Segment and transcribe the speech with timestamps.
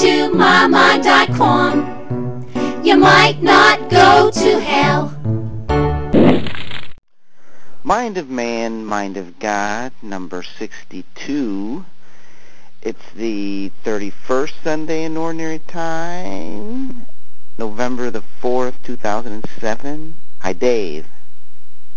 [0.00, 1.84] to mymind.com.
[2.82, 5.14] You might not go to hell.
[7.84, 11.84] Mind of Man, Mind of God, number 62.
[12.80, 17.04] It's the 31st Sunday in Ordinary Time,
[17.58, 20.14] November the 4th, 2007.
[20.38, 21.06] Hi, Dave.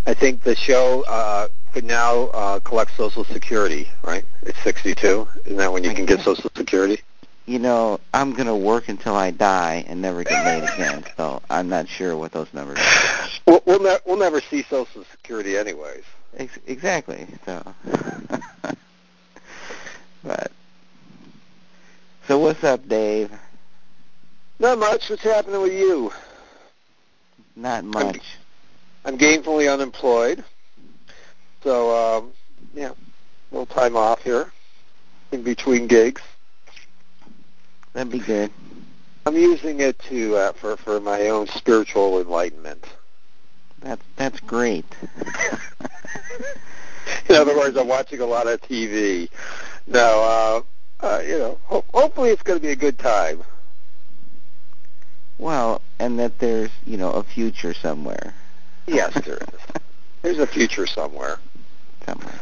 [0.05, 4.25] I think the show uh, could now uh, collect Social Security, right?
[4.41, 5.25] It's 62.
[5.45, 7.01] Isn't that when you can get Social Security?
[7.45, 11.41] You know, I'm going to work until I die and never get laid again, so
[11.49, 13.29] I'm not sure what those numbers are.
[13.45, 16.03] We'll, we'll, ne- we'll never see Social Security anyways.
[16.37, 17.75] Ex- exactly, so.
[20.23, 20.51] but,
[22.27, 23.29] so what's up, Dave?
[24.59, 25.09] Not much.
[25.09, 26.13] What's happening with you?
[27.57, 28.21] Not much.
[29.03, 30.45] I'm gainfully unemployed.
[31.62, 32.31] So, um,
[32.73, 32.95] yeah, a
[33.51, 34.49] little time off here
[35.34, 36.21] in between gigs.
[37.94, 38.52] That'd be good.
[39.26, 42.86] I'm using it to uh, for for my own spiritual enlightenment.
[43.80, 44.86] That's that's great.
[47.30, 49.30] in other words, I'm watching a lot of TV.
[49.88, 50.62] Now, uh,
[51.02, 53.44] uh, you know, ho- hopefully it's going to be a good time.
[55.38, 58.34] Well, and that there's you know a future somewhere.
[58.88, 59.60] Yes, there is.
[60.21, 61.38] There's a future somewhere.
[62.05, 62.40] Somewhere.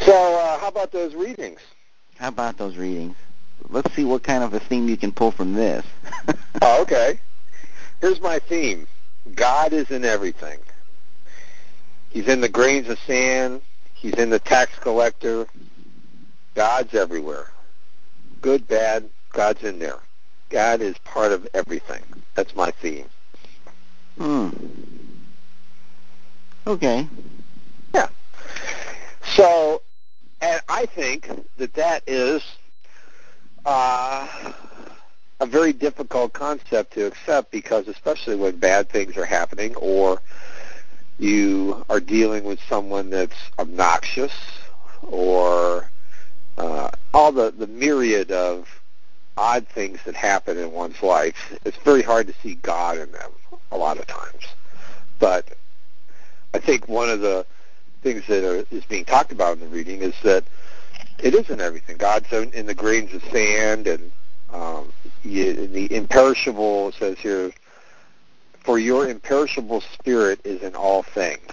[0.00, 1.60] So, uh, how about those readings?
[2.18, 3.16] How about those readings?
[3.68, 5.84] Let's see what kind of a theme you can pull from this.
[6.62, 7.20] Oh, okay.
[8.00, 8.86] Here's my theme.
[9.34, 10.58] God is in everything.
[12.08, 13.60] He's in the grains of sand.
[13.92, 15.46] He's in the tax collector.
[16.54, 17.50] God's everywhere.
[18.40, 19.98] Good, bad, God's in there.
[20.48, 22.02] God is part of everything.
[22.34, 23.06] That's my theme.
[24.16, 24.48] hmm.
[26.66, 27.06] Okay.
[27.94, 28.08] Yeah.
[29.34, 29.82] So,
[30.40, 32.42] and I think that that is
[33.66, 34.52] uh,
[35.40, 40.22] a very difficult concept to accept because especially when bad things are happening or
[41.18, 44.32] you are dealing with someone that's obnoxious
[45.02, 45.90] or
[46.58, 48.68] uh, all the, the myriad of
[49.36, 53.30] odd things that happen in one's life, it's very hard to see God in them
[53.72, 54.46] a lot of times.
[55.18, 55.56] But
[56.54, 57.44] I think one of the
[58.02, 60.44] things that are, is being talked about in the reading is that
[61.18, 61.96] it isn't everything.
[61.96, 64.12] God's in, in the grains of sand, and
[64.52, 67.52] um, you, the imperishable says here,
[68.60, 71.52] for your imperishable spirit is in all things.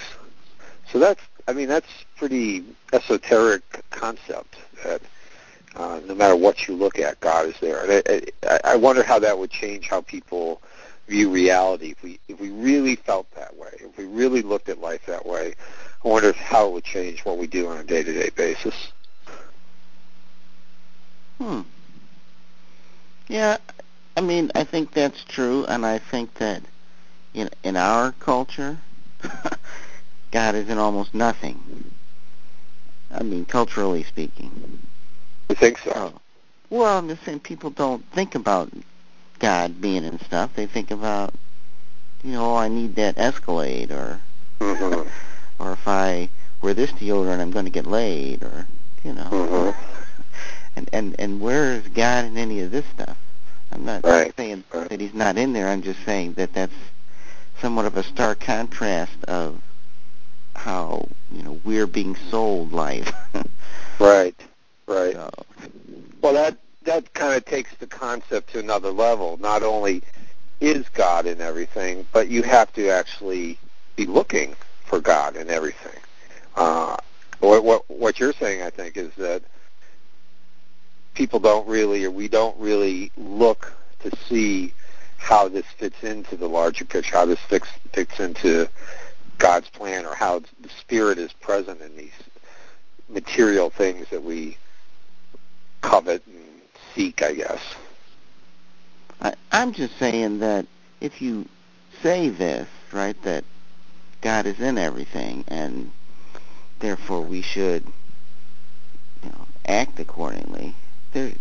[0.92, 5.02] So that's, I mean, that's pretty esoteric concept that
[5.76, 7.84] uh, no matter what you look at, God is there.
[7.84, 10.62] And I, I, I wonder how that would change how people
[11.08, 14.80] view reality if we if we really felt that way, if we really looked at
[14.80, 15.54] life that way.
[16.04, 18.92] I wonder how it would change what we do on a day-to-day basis.
[21.40, 21.62] Hmm.
[23.28, 23.58] Yeah,
[24.16, 26.62] I mean, I think that's true, and I think that
[27.34, 28.78] in in our culture,
[30.32, 31.92] God is in almost nothing.
[33.12, 34.80] I mean, culturally speaking.
[35.50, 35.92] You think so?
[35.96, 36.14] Oh.
[36.70, 38.72] Well, I'm just saying people don't think about
[39.40, 40.54] God being in stuff.
[40.56, 41.34] They think about,
[42.24, 44.20] you know, oh, I need that Escalade, or
[44.60, 45.08] Mm-hmm.
[45.64, 46.30] or if I
[46.62, 48.68] wear this deodorant, I'm going to get laid, or
[49.04, 49.30] you know.
[49.30, 49.76] Mhm.
[50.76, 53.18] And and and where is God in any of this stuff?
[53.72, 54.34] I'm not Right.
[54.38, 54.90] saying Right.
[54.90, 55.68] that He's not in there.
[55.70, 56.74] I'm just saying that that's
[57.62, 59.62] somewhat of a stark contrast of
[60.56, 63.14] how you know we're being sold life.
[64.00, 64.36] Right.
[64.88, 65.14] Right.
[65.14, 65.30] so,
[66.22, 69.38] Well, that that kind of takes the concept to another level.
[69.38, 70.04] Not only
[70.62, 73.60] is God in everything, but you have to actually
[73.96, 74.56] be looking
[74.86, 76.00] for God in everything.
[76.56, 76.98] Uh,
[77.40, 79.44] what, what what you're saying, I think, is that
[81.14, 84.74] people don't really, or we don't really look to see
[85.18, 88.68] how this fits into the larger picture, how this fits fits into
[89.38, 92.12] God's plan, or how the Spirit is present in these
[93.10, 94.58] material things that we
[95.82, 96.62] covet and
[96.94, 97.62] seek, I guess.
[99.22, 100.66] I, I'm just saying that
[101.00, 101.48] if you
[102.02, 103.44] say this, right, that
[104.22, 105.92] God is in everything, and
[106.80, 107.86] therefore we should,
[109.24, 110.76] you know, act accordingly.
[111.14, 111.32] There,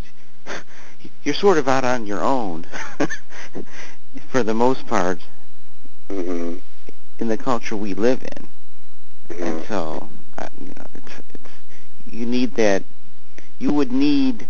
[1.24, 2.66] you're sort of out on your own,
[4.28, 5.20] for the most part,
[6.08, 6.58] Mm-hmm.
[7.20, 8.48] in the culture we live in.
[9.42, 11.50] And so, uh, you know, it's, it's
[12.12, 12.82] you need that.
[13.58, 14.46] You would need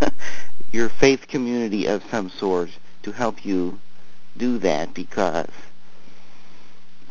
[0.72, 2.70] your faith community of some sort
[3.04, 3.78] to help you
[4.36, 5.50] do that because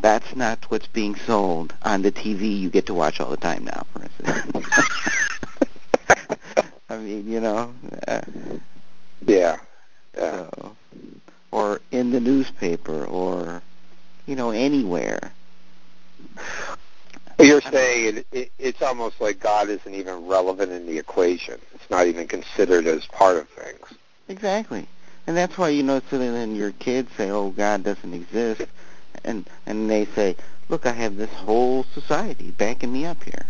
[0.01, 3.63] that's not what's being sold on the TV you get to watch all the time
[3.63, 4.83] now, for instance.
[7.03, 7.73] I mean, you know,
[8.07, 8.21] uh,
[9.25, 9.57] Yeah.
[10.15, 10.47] Yeah.
[10.53, 10.75] So,
[11.51, 13.61] or in the newspaper, or
[14.25, 15.33] you know anywhere.
[17.39, 21.59] You're saying it, it, it's almost like God isn't even relevant in the equation.
[21.73, 23.85] It's not even considered as part of things.
[24.29, 24.87] Exactly.
[25.27, 28.61] And that's why you know so then your kids say, "Oh, God doesn't exist,"
[29.25, 30.37] and and they say,
[30.69, 33.45] "Look, I have this whole society backing me up here."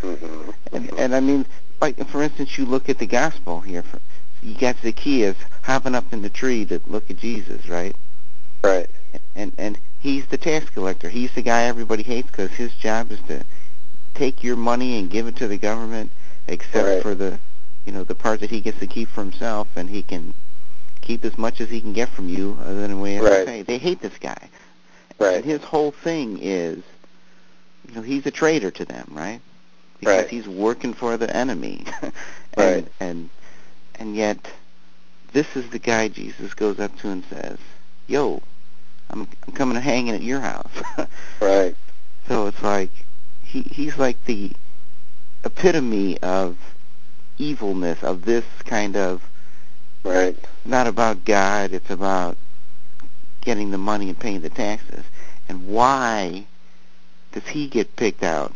[0.00, 0.50] mm-hmm.
[0.72, 1.44] and and I mean,
[1.80, 3.82] like for instance, you look at the gospel here.
[3.82, 4.00] For,
[4.42, 7.94] you got Zacchaeus hopping up in the tree to look at Jesus, right?
[8.62, 8.88] Right.
[9.34, 11.08] And and he's the tax collector.
[11.08, 13.42] He's the guy everybody hates because his job is to
[14.14, 16.10] take your money and give it to the government,
[16.48, 17.02] except Right.
[17.02, 17.38] for the,
[17.86, 20.34] you know, the part that he gets to keep for himself, and he can
[21.00, 23.46] keep as much as he can get from you, other than way Right.
[23.46, 23.62] pay.
[23.62, 24.48] They hate this guy.
[25.20, 25.44] And Right.
[25.44, 26.82] his whole thing is,
[27.88, 29.40] you know, he's a traitor to them, right?
[30.00, 30.28] Because Right.
[30.28, 31.84] he's working for the enemy.
[32.02, 32.12] and,
[32.56, 32.86] Right.
[33.00, 33.30] And
[33.96, 34.38] and yet,
[35.32, 37.58] this is the guy Jesus goes up to and says,
[38.06, 38.40] "Yo,
[39.10, 40.70] I'm I'm coming to hanging at your house."
[41.40, 41.76] Right.
[42.26, 42.90] so it's like
[43.42, 44.50] he he's like the
[45.44, 46.56] epitome of
[47.38, 49.22] evilness of this kind of
[50.04, 50.36] Right.
[50.64, 52.36] not about God, it's about
[53.40, 55.04] getting the money and paying the taxes.
[55.48, 56.46] And why
[57.32, 58.54] does he get picked out?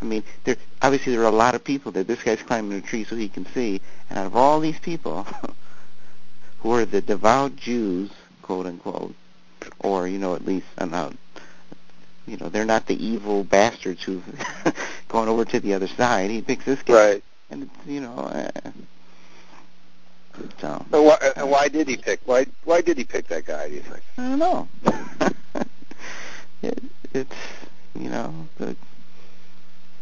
[0.00, 2.80] I mean, there obviously there are a lot of people that this guy's climbing a
[2.80, 5.26] tree so he can see, and out of all these people
[6.60, 8.10] who are the devout Jews,
[8.42, 9.14] quote unquote,
[9.78, 11.18] or you know at least uh, I don't
[12.26, 14.24] you know they're not the evil bastards who've
[15.08, 16.30] gone over to the other side.
[16.30, 17.24] He picks this guy, Right.
[17.50, 18.30] and it's, you know.
[18.32, 18.86] Eh, um,
[20.32, 22.20] uh, so And why, and why did he pick?
[22.24, 23.68] Why why did he pick that guy?
[23.68, 24.00] Do you think?
[24.16, 24.68] I don't know.
[26.62, 26.82] it,
[27.12, 27.36] it's
[27.94, 28.76] you know the.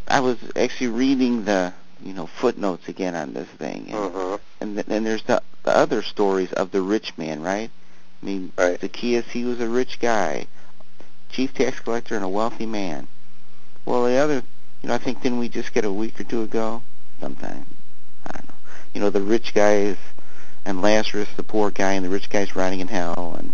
[0.08, 1.72] I was actually reading the
[2.02, 4.38] you know footnotes again on this thing, and Uh-huh.
[4.60, 7.70] and, th- and there's the the other stories of the rich man, right?
[8.22, 8.80] I mean, Right.
[8.80, 10.46] Zacchaeus, he was a rich guy,
[11.30, 13.06] chief tax collector and a wealthy man.
[13.84, 14.42] Well, the other,
[14.82, 16.82] you know, I think didn't we just get a week or two ago,
[17.20, 17.66] sometime,
[18.26, 18.54] I don't know.
[18.94, 19.96] You know, the rich guys
[20.64, 23.52] and Lazarus, the poor guy, and the rich guy's rotting in hell, and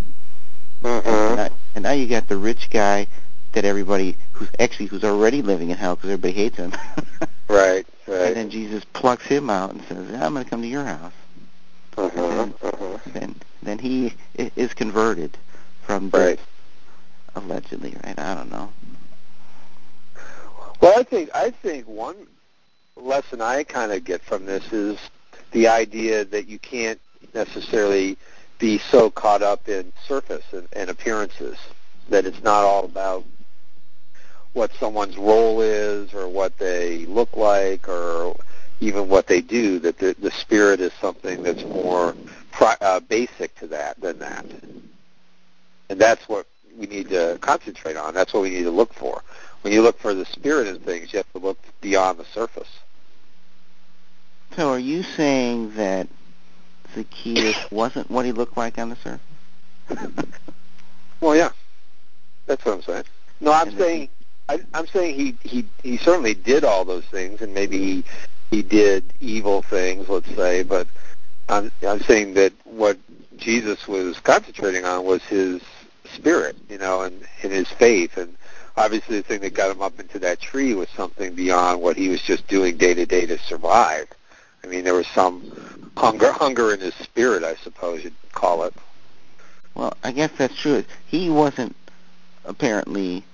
[0.82, 1.34] and, Uh-huh.
[1.34, 3.06] now, and now you got the rich guy
[3.52, 6.72] that everybody who's actually who's already living in hell because everybody hates him.
[7.48, 7.86] Right.
[8.06, 8.34] And Right.
[8.34, 11.12] then Jesus plucks him out and says, "I'm going to come to your house."
[11.96, 12.48] Uh-huh.
[12.62, 12.98] Uh-huh.
[13.12, 15.36] Then then he is converted
[15.82, 16.40] from this Right.
[17.36, 18.18] allegedly, right?
[18.18, 18.72] I don't know.
[20.80, 22.16] Well, I think I think one
[22.96, 24.98] lesson I kind of get from this is
[25.52, 27.00] the idea that you can't
[27.34, 28.16] necessarily
[28.58, 31.58] be so caught up in surface and, and appearances
[32.08, 33.24] that it's not all about
[34.54, 38.36] what someone's role is or what they look like or
[38.80, 39.78] even what they do.
[39.78, 42.14] That the, the spirit is something that's more
[42.50, 44.46] pri- uh, basic to that than that,
[45.90, 46.46] and that's what
[46.78, 48.14] we need to concentrate on.
[48.14, 49.22] That's what we need to look for
[49.64, 52.68] when you look for the spirit in things, you have to look beyond the surface.
[54.54, 56.06] So are you saying that
[56.94, 59.20] Zacchaeus wasn't what he looked like on the surface?
[61.20, 61.52] Well, yeah,
[62.44, 63.04] that's what I'm saying.
[63.40, 64.10] No, I'm saying
[64.48, 68.04] I, I'm saying he he he certainly did all those things, and maybe he
[68.50, 70.62] he did evil things, let's say.
[70.62, 70.86] But
[71.48, 72.98] I'm I'm saying that what
[73.36, 75.62] Jesus was concentrating on was his
[76.12, 78.36] spirit, you know, and, and his faith, and
[78.76, 82.08] obviously the thing that got him up into that tree was something beyond what he
[82.08, 84.06] was just doing day to day to survive.
[84.62, 88.74] I mean, there was some hunger hunger in his spirit, I suppose you'd call it.
[89.74, 90.84] Well, I guess that's true.
[91.06, 91.74] He wasn't
[92.44, 93.24] apparently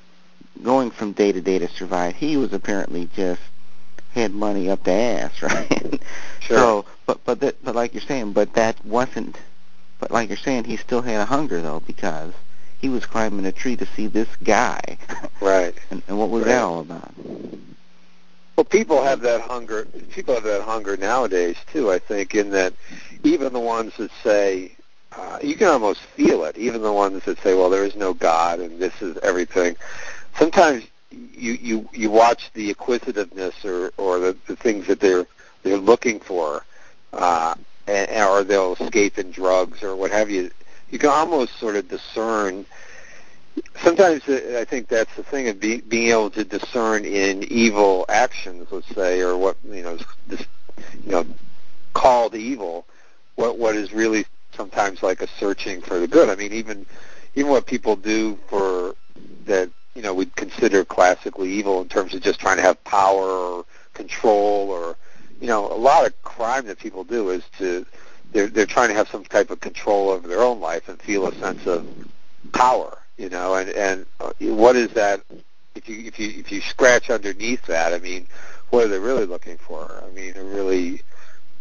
[0.62, 2.14] going from day to day to survive.
[2.16, 3.40] He was apparently just
[4.14, 6.02] had money up the ass, right?
[6.40, 6.56] Sure.
[6.56, 9.36] So, but but that, but like you're saying, but that wasn't.
[9.98, 12.32] But like you're saying, he still had a hunger though because
[12.80, 14.98] he was climbing a tree to see this guy.
[15.42, 15.74] Right.
[15.90, 16.50] and, and what was Right.
[16.50, 17.12] that all about?
[18.56, 19.86] Well, people have that hunger.
[20.10, 21.90] People have that hunger nowadays too.
[21.90, 22.74] I think in that
[23.24, 24.76] even the ones that say
[25.16, 26.58] uh, you can almost feel it.
[26.58, 29.76] Even the ones that say, "Well, there is no God and this is everything."
[30.36, 35.26] Sometimes you you you watch the acquisitiveness or or the, the things that they're
[35.62, 36.64] they're looking for,
[37.12, 37.54] uh,
[37.86, 40.50] and, or they'll escape in drugs or what have you.
[40.90, 42.66] You can almost sort of discern
[43.76, 48.04] sometimes uh, I think that's the thing of be, being able to discern in evil
[48.08, 50.44] actions, let's say, or what you know, this,
[51.04, 51.26] you know,
[51.94, 52.86] called evil,
[53.36, 56.28] what what is really sometimes like a searching for the good.
[56.28, 56.86] I mean, even
[57.34, 58.94] even what people do for
[59.46, 63.28] that you know we'd consider classically evil in terms of just trying to have power
[63.28, 64.96] or control or
[65.40, 67.84] you know a lot of crime that people do is to
[68.32, 71.26] they're they're trying to have some type of control over their own life and feel
[71.26, 71.86] a sense of
[72.52, 73.54] power, you know.
[73.54, 75.22] And and uh, what is that?
[75.74, 78.26] If you if you if you scratch underneath that, I mean,
[78.70, 80.02] what are they really looking for?
[80.04, 81.02] I mean, they're really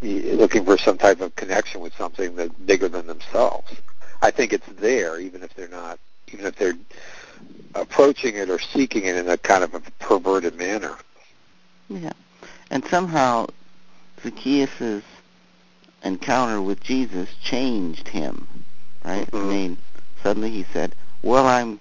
[0.01, 3.74] looking for some type of connection with something that's bigger than themselves.
[4.21, 6.00] I think it's there, even if they're not,
[6.31, 6.77] even if they're
[7.75, 10.96] approaching it or seeking it in a kind of a perverted manner.
[11.89, 12.13] Yeah,
[12.69, 13.48] and somehow
[14.22, 15.03] Zacchaeus'
[16.03, 18.48] encounter with Jesus changed him,
[19.03, 19.27] right?
[19.27, 19.38] Mm-hmm.
[19.38, 19.77] I mean,
[20.24, 21.79] suddenly he said, "Well, I'm."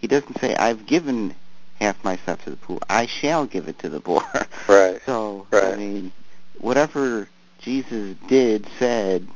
[0.00, 1.34] He doesn't say, "I've given
[1.80, 2.78] half my stuff to the poor.
[2.88, 4.22] I shall give it to the poor."
[4.68, 5.00] Right.
[5.06, 5.72] So, right.
[5.72, 6.12] I mean,
[6.58, 7.26] whatever
[7.58, 9.26] Jesus did, said,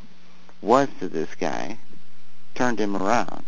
[0.60, 1.78] was to this guy,
[2.54, 3.44] turned him around.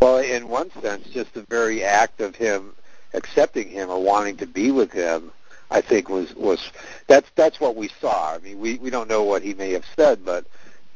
[0.00, 2.72] Well, in one sense, just the very act of him
[3.14, 5.32] accepting him or wanting to be with him,
[5.70, 6.70] I think was was
[7.06, 8.34] that's that's what we saw.
[8.34, 10.46] I mean, we we don't know what he may have said, but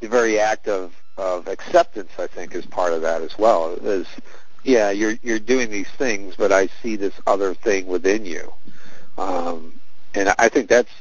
[0.00, 3.73] the very act of of acceptance, I think, is part of that as well.
[3.83, 4.07] Is
[4.62, 8.52] yeah, you're you're doing these things, but I see this other thing within you,
[9.19, 9.73] um,
[10.14, 10.92] and I think that's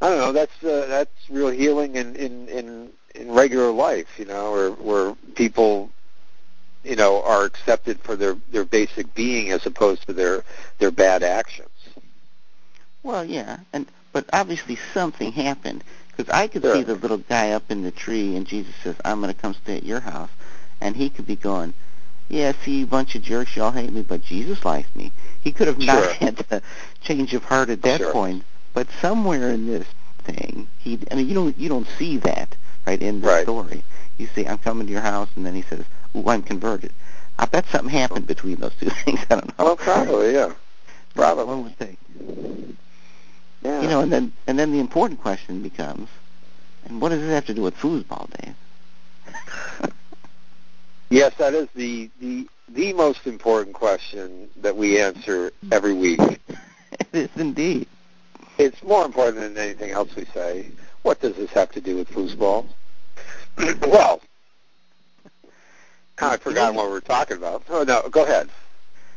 [0.00, 0.32] I don't know.
[0.32, 5.14] That's uh, that's real healing in in in in regular life, you know, where where
[5.34, 5.90] people
[6.84, 10.44] you know, are accepted for their their basic being as opposed to their
[10.78, 11.68] their bad actions.
[13.02, 16.74] Well, yeah, and but obviously something happened because I could Sure.
[16.74, 19.54] see the little guy up in the tree, and Jesus says, "I'm going to come
[19.54, 20.30] stay at your house,"
[20.80, 21.74] and he could be going,
[22.28, 25.68] "Yeah, see, you bunch of jerks, y'all hate me, but Jesus likes me." He could
[25.68, 26.62] have not had the
[27.02, 28.12] change of heart at that Sure.
[28.12, 28.44] point,
[28.74, 29.86] but somewhere in this
[30.24, 30.98] thing, he.
[31.10, 32.56] I mean, you don't you don't see that
[32.86, 33.42] right in the Right.
[33.42, 33.82] story.
[34.18, 35.84] You see, I'm coming to your house, and then he says,
[36.16, 36.92] "Ooh, I'm converted."
[37.40, 39.20] I bet something happened between those two things.
[39.30, 39.64] I don't know.
[39.64, 40.52] Well, probably, yeah,
[41.14, 41.44] probably.
[41.44, 41.98] One would think.
[43.62, 43.80] yeah.
[43.80, 46.08] You know, and then and then the important question becomes,
[46.84, 48.54] and what does this have to do with foosball, Dave?
[51.10, 56.20] yes, that is the the the most important question that we answer every week.
[56.92, 57.86] it is indeed.
[58.58, 60.66] It's more important than anything else we say.
[61.02, 62.66] What does this have to do with foosball?
[63.80, 64.20] well,
[66.20, 67.62] I forgot what we were talking about.
[67.68, 68.48] Oh no, go ahead.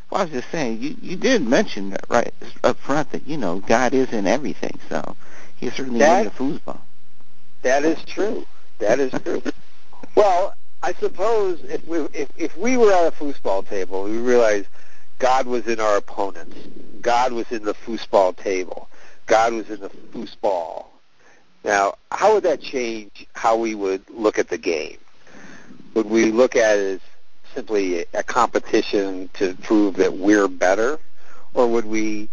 [0.09, 2.33] Well, I was just saying, you you did mention that right
[2.63, 5.15] up front that you know God is in everything, so
[5.57, 6.79] He's certainly That- in the foosball.
[7.61, 8.45] That is true.
[8.79, 9.41] That is true.
[10.15, 14.67] well, I suppose if we if, if we were at a foosball table, we realized
[15.19, 16.57] God was in our opponents.
[17.01, 18.89] God was in the foosball table.
[19.25, 20.87] God was in the foosball.
[21.63, 24.97] Now, how would that change how we would look at the game?
[25.93, 26.99] Would we look at it as
[27.53, 30.99] simply a competition to prove that we're better,
[31.53, 32.29] or would we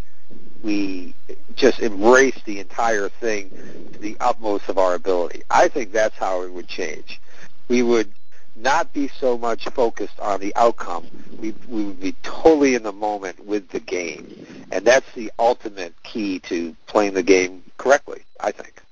[0.62, 1.14] we
[1.54, 3.50] just embrace the entire thing
[3.92, 5.42] to the utmost of our ability?
[5.50, 7.20] I think that's how it would change.
[7.68, 8.12] We would
[8.56, 11.06] not be so much focused on the outcome.
[11.38, 14.46] We, we would be totally in the moment with the game.
[14.70, 18.82] And that's the ultimate key to playing the game correctly, I think.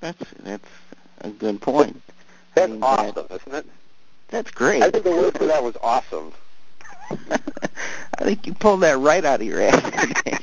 [0.00, 0.68] That's that's
[1.20, 2.00] a good point.
[2.54, 3.66] That's awesome, isn't it?
[4.28, 4.82] that's great.
[4.82, 6.32] I think the word for that was awesome.
[7.10, 10.42] I think you pulled that right out of your ass.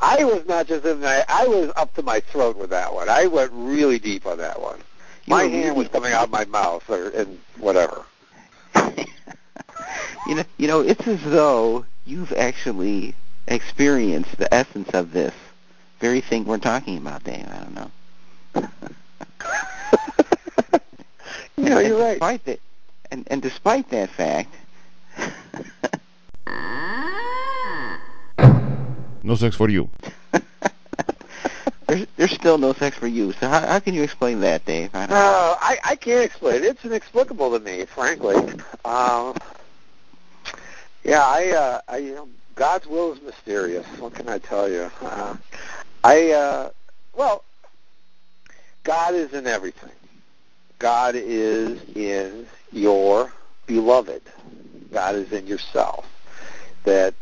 [0.00, 3.08] I was not just in my, I was up to my throat with that one.
[3.08, 4.78] I went really deep on that one.
[5.26, 8.04] You My hand was coming out of my mouth or and whatever.
[8.74, 13.14] you know, you know, it's as though you've actually
[13.46, 15.34] experienced the essence of this
[16.00, 17.46] very thing we're talking about, Dave.
[17.48, 17.90] I don't know.
[21.58, 22.12] You know, And you're right.
[22.14, 22.60] Despite that,
[23.10, 24.54] and and despite that fact,
[29.22, 29.90] No sex for you.
[31.86, 33.32] there's there's still no sex for you.
[33.32, 34.94] So how how can you explain that, Dave?
[34.94, 35.16] I don't know.
[35.16, 36.64] Uh, I, I can't explain it.
[36.64, 38.36] It's inexplicable to me, frankly.
[38.84, 39.36] Um,
[41.04, 43.86] yeah, I, uh, I, you know, God's will is mysterious.
[43.98, 44.90] What can I tell you?
[45.02, 45.36] Uh,
[46.04, 46.70] I, uh,
[47.16, 47.44] well,
[48.84, 49.90] God is in everything.
[50.78, 53.32] God is in your
[53.66, 54.22] beloved.
[54.92, 56.06] God is in yourself.
[56.84, 57.14] That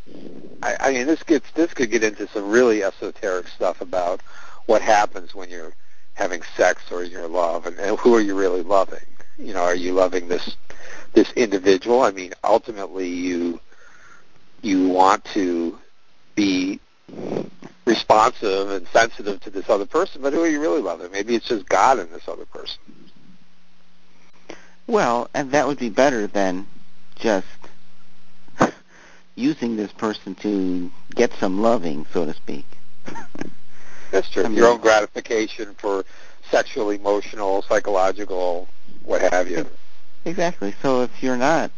[0.63, 4.21] I, I mean, this gets this could get into some really esoteric stuff about
[4.67, 5.73] what happens when you're
[6.15, 9.05] having sex or in your love, and, and who are you really loving?
[9.39, 10.57] You know, are you loving this
[11.15, 12.03] this individual?
[12.03, 13.61] I mean, ultimately, you
[14.63, 15.79] you want to
[16.35, 16.81] be
[17.87, 21.11] responsive and sensitive to this other person, but who are you really loving?
[21.13, 22.79] Maybe it's just God in this other person.
[24.87, 26.67] Well, and that would be better than
[27.17, 27.47] just
[29.35, 32.67] using this person to get some loving, so to speak.
[34.11, 34.45] That's true.
[34.45, 36.05] I mean- Your own gratification for
[36.51, 38.69] sexual, emotional, psychological,
[39.05, 39.67] what have you.
[40.25, 40.75] Exactly.
[40.83, 41.71] So if you're not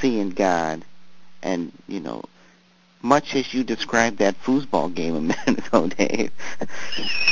[0.00, 0.84] seeing God,
[1.42, 2.24] and you know,
[3.02, 6.32] much as you described that foosball game a minute ago, Dave,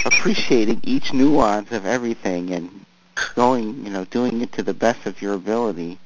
[0.05, 2.86] appreciating each nuance of everything and
[3.35, 5.99] going, you know, doing it to the best of your ability,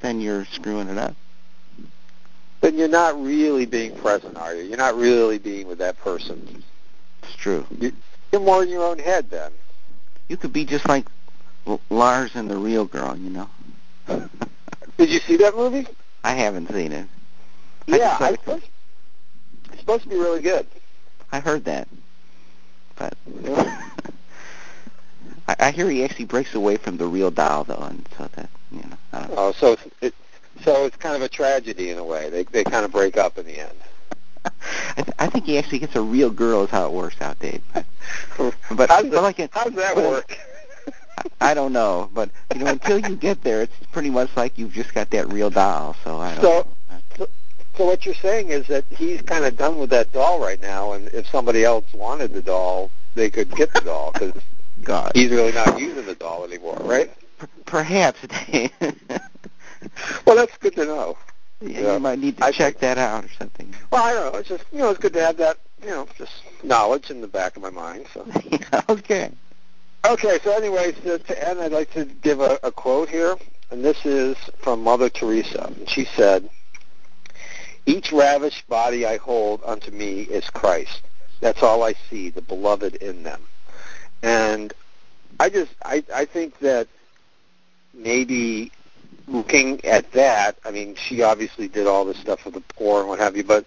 [0.00, 1.14] then you're screwing it up.
[2.60, 4.62] Then you're not really being present, are you?
[4.62, 6.62] You're not really being with that person.
[7.22, 7.66] It's true.
[7.78, 9.52] You're more in your own head then.
[10.28, 11.06] You could be just like
[11.90, 13.50] Lars and the Real Girl, you know.
[14.98, 15.86] Did you see that movie?
[16.22, 17.06] I haven't seen it.
[17.86, 18.64] Yeah, I supposed,
[19.70, 20.66] it's supposed to be really good.
[21.32, 21.86] I heard that,
[22.96, 23.14] but
[25.48, 28.48] I, I hear he actually breaks away from the real doll, though, and so that
[28.70, 28.96] you know.
[29.12, 29.34] I don't know.
[29.38, 30.14] Oh, so it's, it,
[30.62, 32.30] so it's kind of a tragedy in a way.
[32.30, 33.78] They they kind of break up in the end.
[34.96, 37.38] I, th- I think he actually gets a real girl, is how it works out,
[37.38, 37.62] Dave.
[38.36, 40.36] But, but, How's but that, like it, how's that work?
[41.40, 44.58] I, I don't know, but you know, until you get there, it's pretty much like
[44.58, 45.96] you've just got that real doll.
[46.04, 46.66] So I don't So-
[47.18, 47.26] know.
[47.76, 50.92] So what you're saying is that he's kind of done with that doll right now,
[50.92, 54.32] and if somebody else wanted the doll, they could get the doll because
[54.84, 57.10] God, he's really not using the doll anymore, right?
[57.40, 58.18] P- perhaps.
[60.26, 61.18] Well, that's good to know.
[61.60, 63.74] yeah, you might need to I check think- that out or something.
[63.90, 64.38] Well, I don't know.
[64.38, 67.28] It's just you know, it's good to have that you know, just knowledge in the
[67.28, 68.06] back of my mind.
[68.14, 68.26] So.
[68.88, 69.30] okay.
[70.06, 73.36] Okay, so anyways, to, to end, I'd like to give a, a quote here,
[73.70, 75.72] and this is from Mother Teresa.
[75.76, 76.48] And she said,
[77.86, 81.02] Each ravished body I hold unto me is Christ.
[81.40, 83.42] That's all I see, the beloved in them.
[84.24, 84.72] And
[85.38, 86.88] I just, I, I think that
[87.92, 88.72] maybe
[89.28, 93.08] looking at that, I mean, she obviously did all this stuff for the poor and
[93.10, 93.66] what have you, but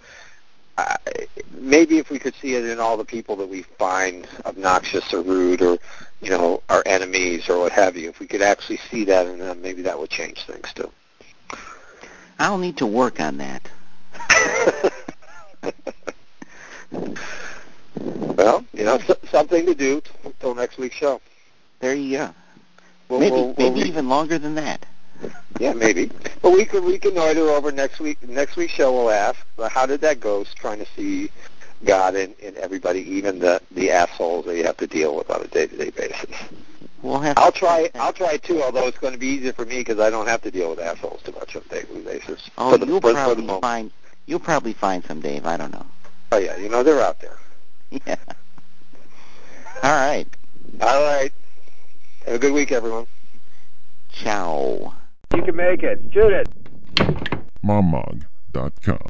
[0.80, 0.98] I,
[1.52, 5.22] maybe if we could see it in all the people that we find obnoxious or
[5.22, 5.78] rude or
[6.22, 9.38] you know our enemies or what have you, if we could actually see that in
[9.38, 10.92] them, maybe that would change things too.
[12.40, 13.70] I'll need to work on that.
[18.00, 20.02] well, you know, s- something to do
[20.40, 21.22] till next week's show.
[21.80, 22.30] There you go.
[23.10, 24.86] We'll, maybe we'll, we'll maybe even longer than that.
[25.60, 26.12] yeah, maybe.
[26.42, 28.22] But we could reconnoiter over next week.
[28.28, 30.44] Next week's show, we'll ask, well, how did that go?
[30.56, 31.30] Trying to see
[31.84, 35.42] God in, in everybody, even the the assholes that you have to deal with on
[35.42, 36.30] a day-to-day basis.
[37.02, 37.38] We'll have.
[37.38, 37.90] I'll to try.
[37.96, 38.62] I'll try too.
[38.64, 40.80] Although it's going to be easier for me because I don't have to deal with
[40.80, 42.50] assholes too much on a daily basis.
[42.58, 43.62] Oh, for the, you'll for, for probably moment.
[43.64, 43.92] find.
[44.28, 45.46] You'll probably find some, Dave.
[45.46, 45.86] I don't know.
[46.32, 47.38] Oh yeah, you know they're out there.
[48.06, 48.16] Yeah.
[49.84, 50.28] All right.
[50.82, 51.32] All right.
[52.26, 53.06] Have a good week, everyone.
[54.12, 54.94] Ciao.
[55.36, 56.02] You can make it.
[56.12, 56.50] Shoot it.
[57.64, 59.08] mommog.com.